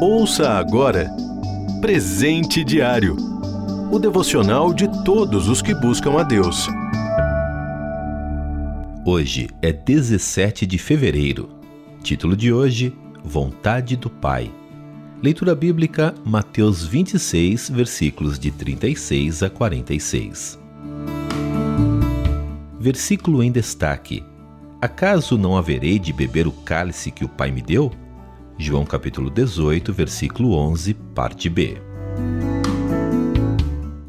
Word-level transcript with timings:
Ouça 0.00 0.50
agora 0.50 1.10
Presente 1.80 2.62
Diário 2.62 3.16
o 3.90 3.98
devocional 3.98 4.72
de 4.72 4.86
todos 5.02 5.48
os 5.48 5.60
que 5.60 5.74
buscam 5.74 6.20
a 6.20 6.22
Deus. 6.22 6.68
Hoje 9.04 9.48
é 9.60 9.72
17 9.72 10.66
de 10.66 10.78
fevereiro. 10.78 11.48
Título 12.00 12.36
de 12.36 12.52
hoje: 12.52 12.96
Vontade 13.24 13.96
do 13.96 14.08
Pai. 14.08 14.52
Leitura 15.20 15.52
bíblica 15.54 16.14
Mateus 16.24 16.84
26, 16.84 17.70
versículos 17.70 18.38
de 18.38 18.52
36 18.52 19.42
a 19.42 19.50
46. 19.50 20.60
Versículo 22.78 23.42
em 23.42 23.50
destaque: 23.50 24.22
Acaso 24.80 25.36
não 25.36 25.56
haverei 25.56 25.98
de 25.98 26.12
beber 26.12 26.46
o 26.46 26.52
cálice 26.52 27.10
que 27.10 27.24
o 27.24 27.28
Pai 27.28 27.50
me 27.50 27.62
deu? 27.62 27.90
João 28.60 28.84
capítulo 28.84 29.30
18, 29.30 29.92
versículo 29.92 30.52
11, 30.54 30.92
parte 30.92 31.48
B. 31.48 31.80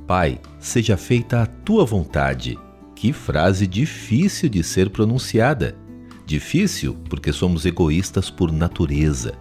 Pai, 0.07 0.41
seja 0.59 0.97
feita 0.97 1.43
a 1.43 1.45
tua 1.45 1.85
vontade. 1.85 2.57
Que 2.95 3.13
frase 3.13 3.67
difícil 3.67 4.49
de 4.49 4.63
ser 4.63 4.89
pronunciada. 4.89 5.77
Difícil 6.25 6.97
porque 7.07 7.31
somos 7.31 7.63
egoístas 7.63 8.31
por 8.31 8.51
natureza. 8.51 9.35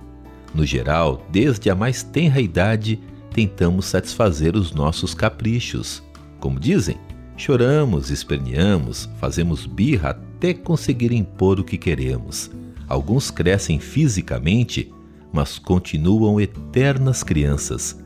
No 0.55 0.67
geral, 0.67 1.27
desde 1.33 1.71
a 1.71 1.75
mais 1.75 2.03
tenra 2.03 2.39
idade, 2.39 3.01
tentamos 3.33 3.87
satisfazer 3.87 4.55
os 4.55 4.73
nossos 4.73 5.15
caprichos. 5.15 6.03
Como 6.39 6.61
dizem, 6.61 6.99
choramos, 7.35 8.11
esperneamos, 8.11 9.09
fazemos 9.19 9.65
birra 9.65 10.11
até 10.11 10.53
conseguir 10.53 11.13
impor 11.13 11.59
o 11.59 11.65
que 11.65 11.79
queremos. 11.79 12.51
Alguns 12.87 13.31
crescem 13.31 13.79
fisicamente, 13.79 14.93
mas 15.33 15.59
continuam 15.59 16.41
eternas 16.41 17.23
crianças 17.23 17.97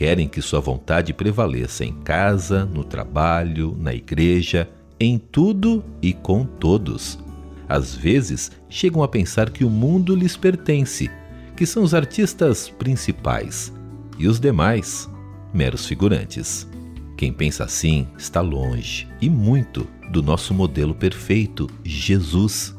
querem 0.00 0.26
que 0.26 0.40
sua 0.40 0.60
vontade 0.60 1.12
prevaleça 1.12 1.84
em 1.84 1.92
casa, 1.92 2.64
no 2.64 2.82
trabalho, 2.82 3.76
na 3.78 3.94
igreja, 3.94 4.66
em 4.98 5.18
tudo 5.18 5.84
e 6.00 6.14
com 6.14 6.42
todos. 6.42 7.18
Às 7.68 7.94
vezes, 7.94 8.50
chegam 8.66 9.02
a 9.02 9.08
pensar 9.08 9.50
que 9.50 9.62
o 9.62 9.68
mundo 9.68 10.14
lhes 10.14 10.38
pertence, 10.38 11.10
que 11.54 11.66
são 11.66 11.82
os 11.82 11.92
artistas 11.92 12.70
principais 12.70 13.70
e 14.18 14.26
os 14.26 14.40
demais, 14.40 15.06
meros 15.52 15.84
figurantes. 15.84 16.66
Quem 17.14 17.30
pensa 17.30 17.64
assim 17.64 18.08
está 18.16 18.40
longe 18.40 19.06
e 19.20 19.28
muito 19.28 19.86
do 20.10 20.22
nosso 20.22 20.54
modelo 20.54 20.94
perfeito, 20.94 21.68
Jesus. 21.84 22.74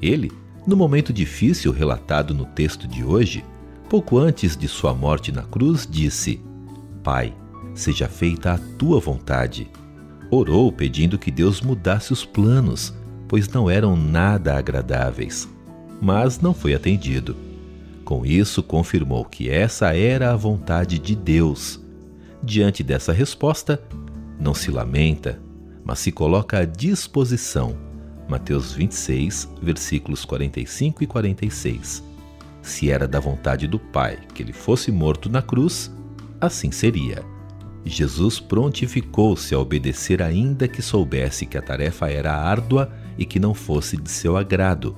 Ele, 0.00 0.32
no 0.66 0.76
momento 0.76 1.12
difícil 1.12 1.72
relatado 1.72 2.32
no 2.32 2.44
texto 2.44 2.86
de 2.86 3.04
hoje, 3.04 3.44
pouco 3.88 4.18
antes 4.18 4.56
de 4.56 4.68
sua 4.68 4.94
morte 4.94 5.32
na 5.32 5.42
cruz, 5.42 5.86
disse: 5.90 6.40
Pai, 7.02 7.34
seja 7.74 8.08
feita 8.08 8.52
a 8.52 8.58
tua 8.78 9.00
vontade. 9.00 9.68
Orou 10.30 10.72
pedindo 10.72 11.18
que 11.18 11.30
Deus 11.30 11.60
mudasse 11.60 12.12
os 12.12 12.24
planos, 12.24 12.94
pois 13.28 13.48
não 13.48 13.68
eram 13.68 13.96
nada 13.96 14.56
agradáveis. 14.56 15.48
Mas 16.00 16.40
não 16.40 16.54
foi 16.54 16.74
atendido. 16.74 17.36
Com 18.04 18.24
isso, 18.24 18.62
confirmou 18.62 19.24
que 19.24 19.50
essa 19.50 19.94
era 19.96 20.32
a 20.32 20.36
vontade 20.36 20.98
de 20.98 21.14
Deus. 21.14 21.80
Diante 22.42 22.82
dessa 22.82 23.12
resposta, 23.12 23.82
não 24.38 24.54
se 24.54 24.70
lamenta, 24.70 25.40
mas 25.84 25.98
se 25.98 26.10
coloca 26.10 26.58
à 26.58 26.64
disposição. 26.64 27.76
Mateus 28.32 28.72
26, 28.72 29.46
versículos 29.60 30.24
45 30.24 31.04
e 31.04 31.06
46. 31.06 32.02
Se 32.62 32.90
era 32.90 33.06
da 33.06 33.20
vontade 33.20 33.66
do 33.66 33.78
Pai 33.78 34.18
que 34.34 34.42
ele 34.42 34.54
fosse 34.54 34.90
morto 34.90 35.28
na 35.28 35.42
cruz, 35.42 35.94
assim 36.40 36.72
seria. 36.72 37.22
Jesus 37.84 38.40
prontificou-se 38.40 39.54
a 39.54 39.58
obedecer, 39.58 40.22
ainda 40.22 40.66
que 40.66 40.80
soubesse 40.80 41.44
que 41.44 41.58
a 41.58 41.62
tarefa 41.62 42.08
era 42.08 42.34
árdua 42.34 42.90
e 43.18 43.26
que 43.26 43.38
não 43.38 43.52
fosse 43.52 43.98
de 43.98 44.10
seu 44.10 44.34
agrado. 44.34 44.96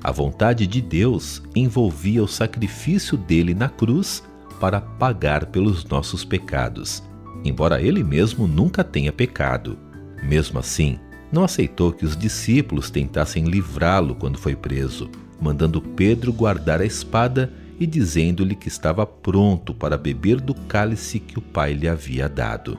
A 0.00 0.12
vontade 0.12 0.64
de 0.64 0.80
Deus 0.80 1.42
envolvia 1.56 2.22
o 2.22 2.28
sacrifício 2.28 3.18
dele 3.18 3.52
na 3.52 3.68
cruz 3.68 4.22
para 4.60 4.80
pagar 4.80 5.46
pelos 5.46 5.84
nossos 5.84 6.24
pecados, 6.24 7.02
embora 7.44 7.82
ele 7.82 8.04
mesmo 8.04 8.46
nunca 8.46 8.84
tenha 8.84 9.12
pecado. 9.12 9.76
Mesmo 10.22 10.60
assim, 10.60 11.00
não 11.32 11.44
aceitou 11.44 11.92
que 11.92 12.04
os 12.04 12.16
discípulos 12.16 12.90
tentassem 12.90 13.44
livrá-lo 13.44 14.14
quando 14.14 14.38
foi 14.38 14.56
preso, 14.56 15.10
mandando 15.40 15.80
Pedro 15.80 16.32
guardar 16.32 16.80
a 16.80 16.84
espada 16.84 17.52
e 17.78 17.86
dizendo-lhe 17.86 18.54
que 18.54 18.68
estava 18.68 19.06
pronto 19.06 19.72
para 19.72 19.96
beber 19.96 20.40
do 20.40 20.54
cálice 20.54 21.18
que 21.18 21.38
o 21.38 21.42
Pai 21.42 21.72
lhe 21.72 21.88
havia 21.88 22.28
dado. 22.28 22.78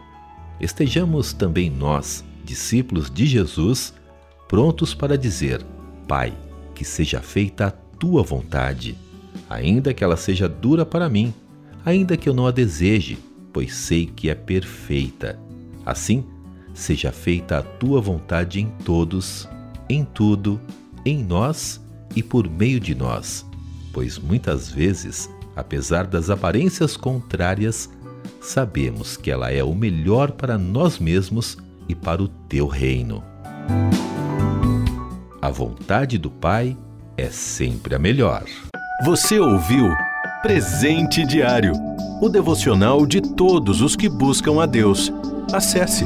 Estejamos 0.59 1.33
também 1.33 1.69
nós, 1.69 2.23
discípulos 2.43 3.09
de 3.09 3.25
Jesus, 3.25 3.93
prontos 4.47 4.93
para 4.93 5.17
dizer: 5.17 5.65
Pai, 6.07 6.33
que 6.75 6.85
seja 6.85 7.19
feita 7.21 7.67
a 7.67 7.71
tua 7.71 8.21
vontade, 8.21 8.95
ainda 9.49 9.93
que 9.93 10.03
ela 10.03 10.17
seja 10.17 10.47
dura 10.47 10.85
para 10.85 11.09
mim, 11.09 11.33
ainda 11.83 12.15
que 12.15 12.29
eu 12.29 12.33
não 12.33 12.45
a 12.45 12.51
deseje, 12.51 13.17
pois 13.51 13.73
sei 13.73 14.05
que 14.05 14.29
é 14.29 14.35
perfeita. 14.35 15.39
Assim, 15.83 16.23
seja 16.73 17.11
feita 17.11 17.59
a 17.59 17.61
tua 17.61 18.01
vontade 18.01 18.59
em 18.59 18.69
todos, 18.83 19.47
em 19.89 20.03
tudo, 20.03 20.59
em 21.05 21.23
nós 21.23 21.81
e 22.15 22.21
por 22.21 22.49
meio 22.49 22.79
de 22.79 22.93
nós 22.95 23.45
pois 23.91 24.17
muitas 24.17 24.69
vezes, 24.69 25.29
apesar 25.55 26.07
das 26.07 26.29
aparências 26.29 26.95
contrárias, 26.97 27.89
sabemos 28.39 29.17
que 29.17 29.29
ela 29.29 29.51
é 29.51 29.63
o 29.63 29.75
melhor 29.75 30.31
para 30.31 30.57
nós 30.57 30.99
mesmos 30.99 31.57
e 31.87 31.95
para 31.95 32.21
o 32.21 32.27
teu 32.27 32.67
reino. 32.67 33.23
A 35.41 35.49
vontade 35.49 36.17
do 36.17 36.29
Pai 36.29 36.77
é 37.17 37.29
sempre 37.29 37.95
a 37.95 37.99
melhor. 37.99 38.43
Você 39.03 39.39
ouviu 39.39 39.89
Presente 40.41 41.25
Diário 41.25 41.73
o 42.21 42.29
devocional 42.29 43.05
de 43.05 43.21
todos 43.21 43.81
os 43.81 43.95
que 43.95 44.07
buscam 44.07 44.61
a 44.61 44.65
Deus. 44.65 45.11
Acesse 45.51 46.05